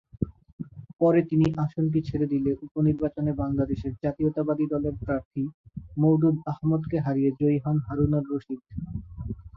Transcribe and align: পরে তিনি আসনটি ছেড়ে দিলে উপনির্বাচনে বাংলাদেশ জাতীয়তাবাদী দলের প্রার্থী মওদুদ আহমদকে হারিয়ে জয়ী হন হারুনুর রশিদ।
পরে 1.01 1.19
তিনি 1.29 1.45
আসনটি 1.63 1.99
ছেড়ে 2.07 2.27
দিলে 2.33 2.51
উপনির্বাচনে 2.65 3.31
বাংলাদেশ 3.41 3.79
জাতীয়তাবাদী 4.03 4.65
দলের 4.73 4.95
প্রার্থী 5.03 5.43
মওদুদ 5.97 6.35
আহমদকে 6.51 6.97
হারিয়ে 7.05 7.31
জয়ী 7.39 7.57
হন 7.65 7.77
হারুনুর 7.87 8.25
রশিদ। 8.31 8.61